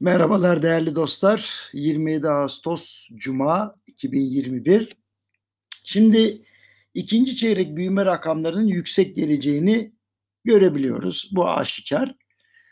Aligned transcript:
Merhabalar 0.00 0.62
değerli 0.62 0.94
dostlar. 0.94 1.70
27 1.72 2.28
Ağustos 2.28 3.08
Cuma 3.14 3.74
2021. 3.86 4.96
Şimdi 5.84 6.42
ikinci 6.94 7.36
çeyrek 7.36 7.76
büyüme 7.76 8.04
rakamlarının 8.04 8.66
yüksek 8.66 9.16
geleceğini 9.16 9.92
görebiliyoruz. 10.44 11.30
Bu 11.32 11.48
aşikar. 11.48 12.14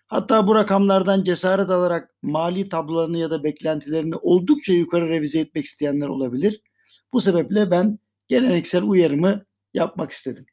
Hatta 0.07 0.47
bu 0.47 0.55
rakamlardan 0.55 1.23
cesaret 1.23 1.71
alarak 1.71 2.15
mali 2.23 2.69
tablolarını 2.69 3.19
ya 3.19 3.31
da 3.31 3.45
beklentilerini 3.45 4.17
oldukça 4.17 4.73
yukarı 4.73 5.09
revize 5.09 5.39
etmek 5.39 5.65
isteyenler 5.65 6.09
olabilir. 6.09 6.63
Bu 7.13 7.21
sebeple 7.21 7.71
ben 7.71 7.99
geleneksel 8.29 8.83
uyarımı 8.83 9.45
yapmak 9.75 10.11
istedim. 10.11 10.47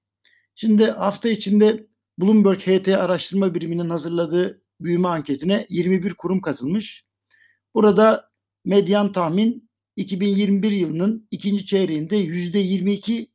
Şimdi 0.55 0.85
hafta 0.85 1.29
içinde 1.29 1.87
Bloomberg 2.17 2.59
HT 2.59 2.87
araştırma 2.87 3.55
biriminin 3.55 3.89
hazırladığı 3.89 4.61
büyüme 4.81 5.07
anketine 5.07 5.65
21 5.69 6.13
kurum 6.13 6.41
katılmış. 6.41 7.05
Burada 7.73 8.29
medyan 8.65 9.11
tahmin 9.11 9.69
2021 9.95 10.71
yılının 10.71 11.27
ikinci 11.31 11.65
çeyreğinde 11.65 12.17
%22 12.17 13.27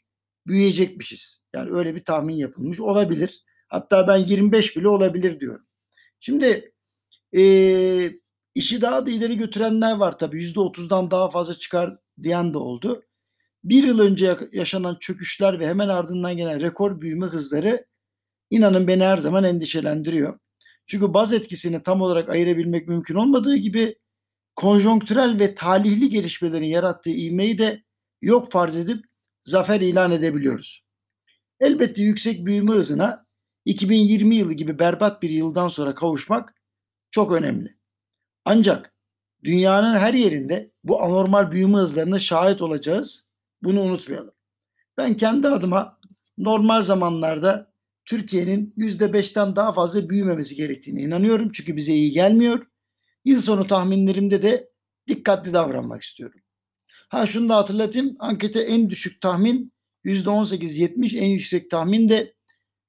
büyüyecekmişiz. 0.47 1.43
Yani 1.55 1.71
öyle 1.71 1.95
bir 1.95 2.05
tahmin 2.05 2.35
yapılmış 2.35 2.81
olabilir. 2.81 3.45
Hatta 3.69 4.07
ben 4.09 4.17
25 4.17 4.77
bile 4.77 4.89
olabilir 4.89 5.41
diyorum. 5.41 5.67
Şimdi 6.21 6.73
e, 7.37 7.43
işi 8.55 8.81
daha 8.81 9.07
da 9.07 9.11
ileri 9.11 9.37
götürenler 9.37 9.97
var 9.97 10.19
tabii. 10.19 10.43
%30'dan 10.43 11.11
daha 11.11 11.31
fazla 11.31 11.55
çıkar 11.55 11.97
diyen 12.23 12.55
de 12.55 12.59
oldu. 12.59 13.03
Bir 13.65 13.85
yıl 13.85 13.99
önce 13.99 14.37
yaşanan 14.53 14.97
çöküşler 15.01 15.61
ve 15.61 15.67
hemen 15.67 15.89
ardından 15.89 16.37
gelen 16.37 16.61
rekor 16.61 17.01
büyüme 17.01 17.27
hızları 17.27 17.87
inanın 18.51 18.89
beni 18.89 19.05
her 19.05 19.17
zaman 19.17 19.45
endişelendiriyor. 19.45 20.39
Çünkü 20.87 21.15
baz 21.15 21.33
etkisini 21.33 21.83
tam 21.83 22.01
olarak 22.01 22.29
ayırabilmek 22.29 22.89
mümkün 22.89 23.15
olmadığı 23.15 23.57
gibi 23.57 23.99
konjonktürel 24.57 25.41
ve 25.41 25.55
talihli 25.55 26.09
gelişmelerin 26.09 26.67
yarattığı 26.67 27.11
ivmeyi 27.11 27.59
de 27.59 27.83
yok 28.23 28.53
farz 28.53 28.77
edip 28.77 29.05
zafer 29.43 29.81
ilan 29.81 30.11
edebiliyoruz. 30.11 30.85
Elbette 31.61 32.03
yüksek 32.03 32.47
büyüme 32.47 32.73
hızına 32.73 33.27
2020 33.65 34.37
yılı 34.37 34.53
gibi 34.53 34.79
berbat 34.79 35.23
bir 35.23 35.31
yıldan 35.31 35.69
sonra 35.69 35.95
kavuşmak 35.95 36.55
çok 37.11 37.33
önemli. 37.33 37.77
Ancak 38.45 38.95
dünyanın 39.45 39.99
her 39.99 40.15
yerinde 40.15 40.73
bu 40.85 41.03
anormal 41.03 41.53
büyüme 41.53 41.79
hızlarına 41.79 42.19
şahit 42.19 42.63
olacağız. 42.63 43.29
Bunu 43.63 43.81
unutmayalım. 43.81 44.35
Ben 44.97 45.17
kendi 45.17 45.49
adıma 45.49 45.99
normal 46.39 46.83
zamanlarda 46.83 47.74
Türkiye'nin 48.05 48.75
%5'ten 48.77 49.57
daha 49.57 49.73
fazla 49.73 50.09
büyümemesi 50.09 50.55
gerektiğine 50.55 51.03
inanıyorum. 51.03 51.51
Çünkü 51.53 51.77
bize 51.77 51.93
iyi 51.93 52.13
gelmiyor. 52.13 52.67
Yıl 53.25 53.41
sonu 53.41 53.67
tahminlerimde 53.67 54.43
de 54.43 54.71
dikkatli 55.09 55.53
davranmak 55.53 56.03
istiyorum. 56.03 56.41
Ha 57.09 57.27
şunu 57.27 57.49
da 57.49 57.57
hatırlatayım. 57.57 58.17
Ankete 58.19 58.61
en 58.61 58.91
düşük 58.91 59.21
tahmin 59.21 59.73
%18-70, 60.05 61.19
en 61.19 61.29
yüksek 61.29 61.71
tahmin 61.71 62.09
de 62.09 62.35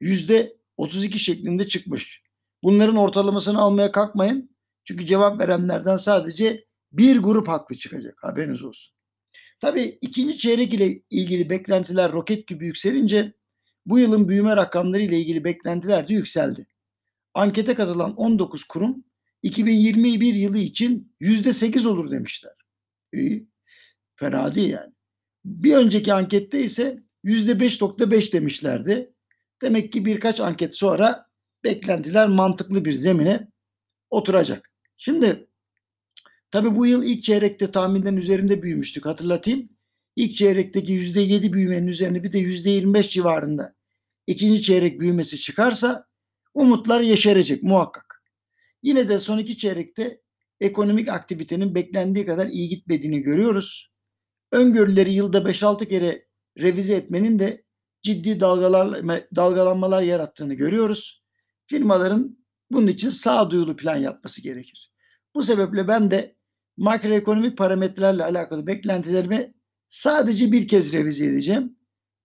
%32 0.01 1.19
şeklinde 1.19 1.67
çıkmış. 1.67 2.23
Bunların 2.63 2.95
ortalamasını 2.95 3.59
almaya 3.59 3.91
kalkmayın. 3.91 4.55
Çünkü 4.83 5.05
cevap 5.05 5.41
verenlerden 5.41 5.97
sadece 5.97 6.65
bir 6.91 7.17
grup 7.17 7.47
haklı 7.47 7.77
çıkacak. 7.77 8.17
Haberiniz 8.21 8.63
olsun. 8.63 8.93
Tabii 9.59 9.97
ikinci 10.01 10.37
çeyrek 10.37 10.73
ile 10.73 11.01
ilgili 11.09 11.49
beklentiler 11.49 12.11
roket 12.11 12.47
gibi 12.47 12.65
yükselince 12.65 13.33
bu 13.85 13.99
yılın 13.99 14.29
büyüme 14.29 14.55
rakamları 14.55 15.01
ile 15.01 15.19
ilgili 15.19 15.43
beklentiler 15.43 16.07
de 16.07 16.13
yükseldi. 16.13 16.67
Ankete 17.33 17.73
katılan 17.75 18.15
19 18.15 18.63
kurum 18.63 19.05
2021 19.43 20.33
yılı 20.33 20.57
için 20.57 21.15
%8 21.21 21.87
olur 21.87 22.11
demişler. 22.11 22.53
İyi. 23.13 23.47
Fena 24.15 24.55
değil 24.55 24.69
yani. 24.69 24.93
Bir 25.45 25.75
önceki 25.75 26.13
ankette 26.13 26.61
ise 26.61 27.03
%5.5 27.23 28.33
demişlerdi. 28.33 29.13
Demek 29.61 29.91
ki 29.91 30.05
birkaç 30.05 30.39
anket 30.39 30.75
sonra 30.75 31.25
beklentiler 31.63 32.27
mantıklı 32.27 32.85
bir 32.85 32.93
zemine 32.93 33.47
oturacak. 34.09 34.71
Şimdi 34.97 35.47
tabi 36.51 36.75
bu 36.75 36.85
yıl 36.85 37.03
ilk 37.03 37.23
çeyrekte 37.23 37.71
tahminden 37.71 38.15
üzerinde 38.15 38.63
büyümüştük 38.63 39.05
hatırlatayım. 39.05 39.69
İlk 40.15 40.35
çeyrekteki 40.35 40.93
%7 40.93 41.53
büyümenin 41.53 41.87
üzerine 41.87 42.23
bir 42.23 42.31
de 42.31 42.39
%25 42.39 43.09
civarında 43.09 43.74
ikinci 44.27 44.61
çeyrek 44.61 44.99
büyümesi 44.99 45.37
çıkarsa 45.41 46.05
umutlar 46.53 47.01
yeşerecek 47.01 47.63
muhakkak. 47.63 48.23
Yine 48.83 49.09
de 49.09 49.19
son 49.19 49.37
iki 49.37 49.57
çeyrekte 49.57 50.21
ekonomik 50.59 51.09
aktivitenin 51.09 51.75
beklendiği 51.75 52.25
kadar 52.25 52.47
iyi 52.47 52.69
gitmediğini 52.69 53.21
görüyoruz. 53.21 53.91
Öngörüleri 54.51 55.13
yılda 55.13 55.37
5-6 55.37 55.87
kere 55.87 56.27
revize 56.57 56.93
etmenin 56.93 57.39
de 57.39 57.65
ciddi 58.01 58.39
dalgalar, 58.39 59.03
dalgalanmalar 59.35 60.01
yarattığını 60.01 60.53
görüyoruz. 60.53 61.23
Firmaların 61.67 62.37
bunun 62.71 62.87
için 62.87 63.09
sağduyulu 63.09 63.75
plan 63.75 63.95
yapması 63.95 64.41
gerekir. 64.41 64.91
Bu 65.35 65.43
sebeple 65.43 65.87
ben 65.87 66.11
de 66.11 66.35
makroekonomik 66.77 67.57
parametrelerle 67.57 68.23
alakalı 68.23 68.67
beklentilerimi 68.67 69.53
sadece 69.87 70.51
bir 70.51 70.67
kez 70.67 70.93
revize 70.93 71.25
edeceğim. 71.25 71.77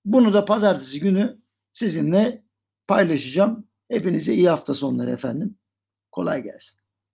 Bunu 0.04 0.32
da 0.32 0.44
pazartesi 0.44 1.00
günü 1.00 1.40
sizinle 1.72 2.44
paylaşacağım. 2.86 3.68
Hepinize 3.88 4.34
iyi 4.34 4.48
hafta 4.48 4.74
sonları 4.74 5.10
efendim. 5.10 5.58
Kolay 6.12 6.42
gelsin. 6.42 6.79